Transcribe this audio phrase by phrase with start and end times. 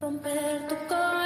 [0.00, 1.17] Romper tu corazón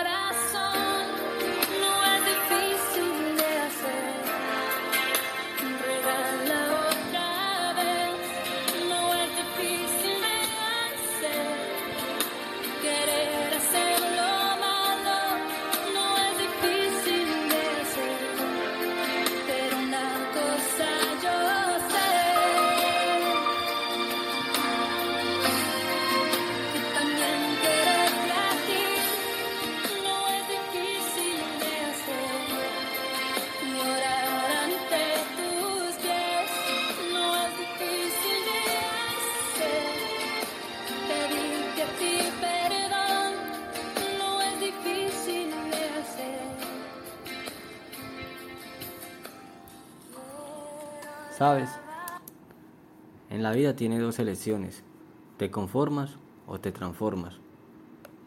[51.43, 51.71] ¿Sabes?
[53.29, 54.85] En la vida tiene dos elecciones.
[55.39, 57.35] Te conformas o te transformas.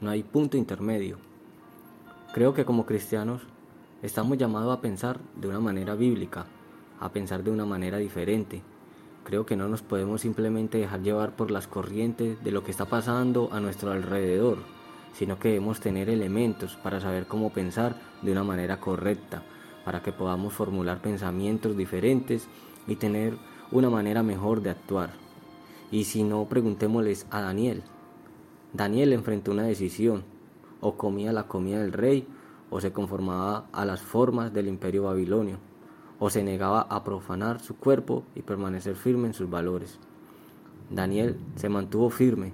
[0.01, 1.17] No hay punto intermedio.
[2.33, 3.43] Creo que como cristianos
[4.01, 6.47] estamos llamados a pensar de una manera bíblica,
[6.99, 8.61] a pensar de una manera diferente.
[9.23, 12.83] Creo que no nos podemos simplemente dejar llevar por las corrientes de lo que está
[12.83, 14.57] pasando a nuestro alrededor,
[15.13, 19.41] sino que debemos tener elementos para saber cómo pensar de una manera correcta,
[19.85, 22.49] para que podamos formular pensamientos diferentes
[22.87, 23.37] y tener
[23.71, 25.11] una manera mejor de actuar.
[25.91, 27.83] Y si no, preguntémosles a Daniel.
[28.73, 30.23] Daniel enfrentó una decisión,
[30.81, 32.27] o comía la comida del rey,
[32.69, 35.57] o se conformaba a las formas del imperio babilonio,
[36.19, 39.99] o se negaba a profanar su cuerpo y permanecer firme en sus valores.
[40.89, 42.53] Daniel se mantuvo firme,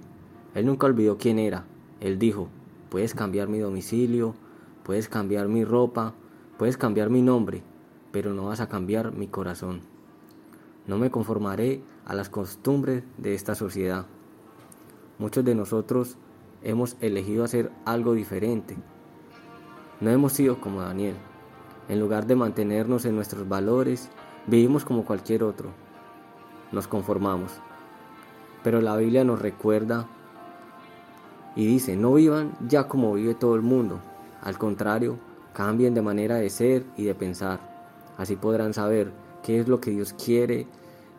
[0.54, 1.64] él nunca olvidó quién era,
[2.00, 2.48] él dijo,
[2.88, 4.34] puedes cambiar mi domicilio,
[4.82, 6.14] puedes cambiar mi ropa,
[6.58, 7.62] puedes cambiar mi nombre,
[8.10, 9.91] pero no vas a cambiar mi corazón.
[10.86, 14.06] No me conformaré a las costumbres de esta sociedad.
[15.18, 16.16] Muchos de nosotros
[16.62, 18.76] hemos elegido hacer algo diferente.
[20.00, 21.14] No hemos sido como Daniel.
[21.88, 24.08] En lugar de mantenernos en nuestros valores,
[24.46, 25.70] vivimos como cualquier otro.
[26.72, 27.52] Nos conformamos.
[28.64, 30.08] Pero la Biblia nos recuerda
[31.54, 34.00] y dice, no vivan ya como vive todo el mundo.
[34.40, 35.18] Al contrario,
[35.52, 37.60] cambien de manera de ser y de pensar.
[38.16, 39.12] Así podrán saber
[39.42, 40.66] qué es lo que Dios quiere,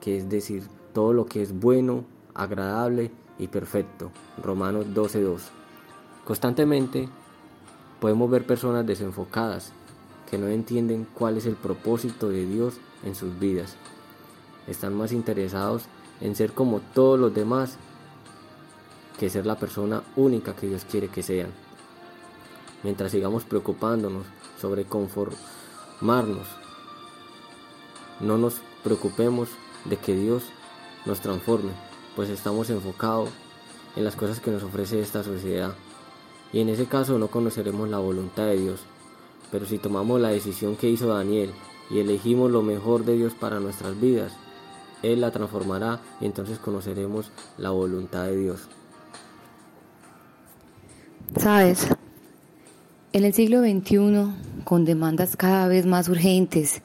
[0.04, 2.04] que es decir, todo lo que es bueno,
[2.34, 3.10] agradable
[3.40, 4.12] y perfecto.
[4.44, 5.40] Romanos 12.2.
[6.26, 7.08] Constantemente
[8.02, 9.72] podemos ver personas desenfocadas
[10.30, 12.74] que no entienden cuál es el propósito de Dios
[13.06, 13.78] en sus vidas.
[14.68, 15.84] Están más interesados
[16.20, 17.78] en ser como todos los demás
[19.18, 21.52] que ser la persona única que Dios quiere que sean.
[22.84, 24.26] Mientras sigamos preocupándonos
[24.60, 26.48] sobre conformarnos,
[28.20, 29.48] no nos preocupemos
[29.86, 30.44] de que Dios
[31.06, 31.72] nos transforme,
[32.16, 33.30] pues estamos enfocados
[33.96, 35.76] en las cosas que nos ofrece esta sociedad.
[36.52, 38.82] Y en ese caso no conoceremos la voluntad de Dios.
[39.52, 41.52] Pero si tomamos la decisión que hizo Daniel
[41.90, 44.34] y elegimos lo mejor de Dios para nuestras vidas,
[45.02, 48.68] Él la transformará y entonces conoceremos la voluntad de Dios.
[51.38, 51.88] Sabes,
[53.12, 56.82] en el siglo XXI, con demandas cada vez más urgentes,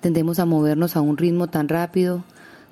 [0.00, 2.22] tendemos a movernos a un ritmo tan rápido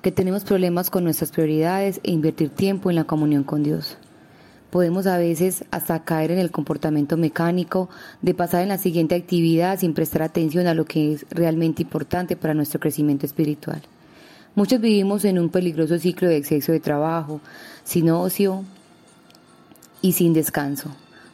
[0.05, 3.97] que tenemos problemas con nuestras prioridades e invertir tiempo en la comunión con Dios.
[4.69, 7.89] Podemos a veces hasta caer en el comportamiento mecánico
[8.21, 12.35] de pasar en la siguiente actividad sin prestar atención a lo que es realmente importante
[12.35, 13.81] para nuestro crecimiento espiritual.
[14.53, 17.41] Muchos vivimos en un peligroso ciclo de exceso de trabajo,
[17.83, 18.63] sin ocio
[20.03, 20.91] y sin descanso,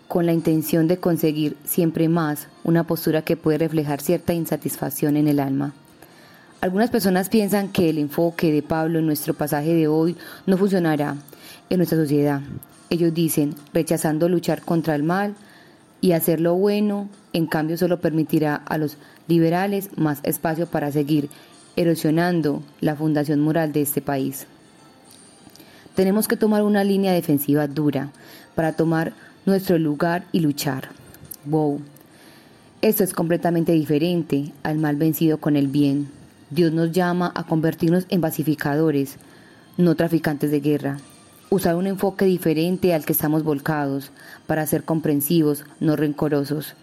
[0.08, 5.28] con la intención de conseguir siempre más, una postura que puede reflejar cierta insatisfacción en
[5.28, 5.74] el alma.
[6.62, 11.16] Algunas personas piensan que el enfoque de Pablo en nuestro pasaje de hoy no funcionará
[11.72, 12.40] en nuestra sociedad.
[12.92, 15.34] Ellos dicen, rechazando luchar contra el mal
[16.02, 21.30] y hacer lo bueno, en cambio solo permitirá a los liberales más espacio para seguir
[21.78, 24.46] erosionando la fundación moral de este país.
[25.96, 28.12] Tenemos que tomar una línea defensiva dura
[28.54, 29.14] para tomar
[29.48, 30.90] nuestro lugar y luchar.
[31.46, 31.82] Wow.
[32.84, 36.21] Esto es completamente diferente al mal vencido con el bien.
[36.52, 39.16] Dios nos llama a convertirnos en pacificadores,
[39.78, 40.98] no traficantes de guerra.
[41.50, 44.12] Usar un enfoque diferente al que estamos volcados
[44.48, 46.76] para ser comprensivos, no rencorosos.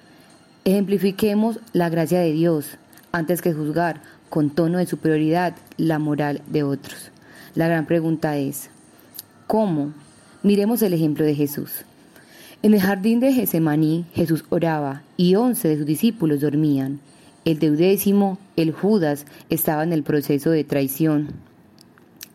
[0.65, 2.79] Ejemplifiquemos la gracia de Dios
[3.12, 4.00] antes que juzgar
[4.31, 7.11] con tono de superioridad la moral de otros.
[7.55, 8.70] La gran pregunta es,
[9.47, 9.93] ¿cómo?
[10.43, 11.85] Miremos el ejemplo de Jesús.
[12.62, 17.00] En el jardín de Gesemaní Jesús oraba y once de sus discípulos dormían.
[17.44, 21.29] El deudécimo, el Judas, estaba en el proceso de traición.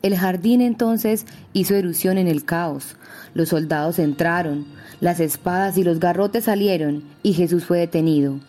[0.01, 2.97] El jardín entonces hizo erupción en el caos.
[3.33, 4.65] Los soldados entraron,
[4.99, 8.39] las espadas y los garrotes salieron y Jesús fue detenido.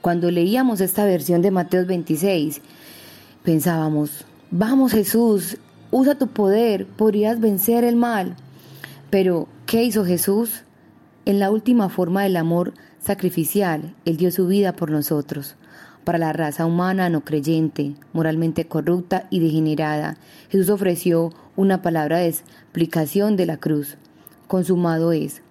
[0.00, 2.60] Cuando leíamos esta versión de Mateo 26,
[3.44, 5.58] pensábamos, vamos Jesús,
[5.90, 8.36] usa tu poder, podrías vencer el mal.
[9.10, 10.62] Pero, ¿qué hizo Jesús?
[11.24, 15.56] En la última forma del amor sacrificial, Él dio su vida por nosotros.
[16.06, 20.18] Para la raza humana no creyente, moralmente corrupta y degenerada,
[20.48, 23.96] Jesús ofreció una palabra de explicación de la cruz.
[24.46, 25.42] Consumado es.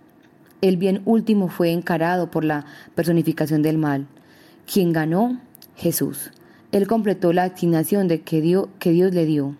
[0.61, 2.63] El bien último fue encarado por la
[2.95, 4.07] personificación del mal.
[4.65, 5.41] ¿Quién ganó?
[5.75, 6.31] Jesús.
[6.71, 9.57] Él completó la asignación de que, dio, que Dios le dio.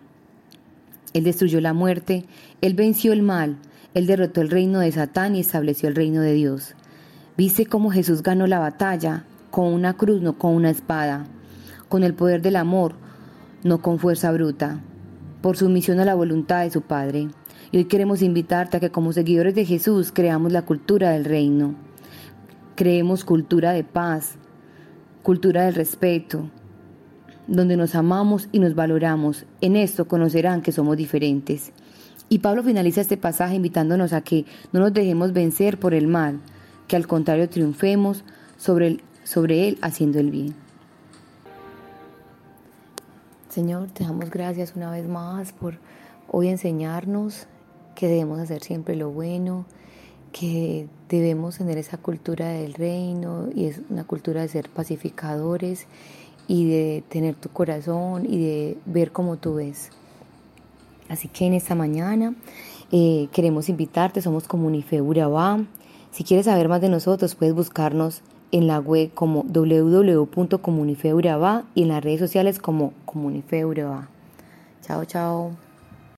[1.12, 2.24] Él destruyó la muerte,
[2.62, 3.58] Él venció el mal,
[3.92, 6.74] Él derrotó el reino de Satán y estableció el reino de Dios.
[7.36, 9.26] ¿Viste cómo Jesús ganó la batalla?
[9.50, 11.26] Con una cruz, no con una espada.
[11.88, 12.94] Con el poder del amor,
[13.62, 14.80] no con fuerza bruta.
[15.40, 17.28] Por sumisión a la voluntad de su Padre.
[17.72, 21.74] Y hoy queremos invitarte a que como seguidores de Jesús creamos la cultura del reino.
[22.74, 24.36] Creemos cultura de paz,
[25.22, 26.50] cultura del respeto,
[27.46, 29.46] donde nos amamos y nos valoramos.
[29.60, 31.72] En esto conocerán que somos diferentes.
[32.28, 36.40] Y Pablo finaliza este pasaje invitándonos a que no nos dejemos vencer por el mal,
[36.88, 38.24] que al contrario triunfemos
[38.56, 40.54] sobre, el, sobre él haciendo el bien.
[43.50, 45.78] Señor, te damos gracias una vez más por
[46.28, 47.46] hoy enseñarnos
[47.94, 49.64] que debemos hacer siempre lo bueno,
[50.30, 55.86] que debemos tener esa cultura del reino y es una cultura de ser pacificadores
[56.46, 59.90] y de tener tu corazón y de ver como tú ves.
[61.08, 62.34] Así que en esta mañana
[62.92, 65.64] eh, queremos invitarte, somos Comunife Urabá.
[66.12, 68.22] Si quieres saber más de nosotros, puedes buscarnos
[68.56, 74.08] en la web como www.comunifeurabá y en las redes sociales como Comunife Urabá.
[74.82, 75.65] Chao, chao.